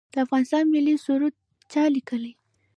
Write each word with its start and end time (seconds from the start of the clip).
د 0.13 0.15
افغانستان 0.25 0.63
ملي 0.73 0.95
سرود 1.05 1.33
چا 1.71 1.83
لیکلی؟ 1.95 2.33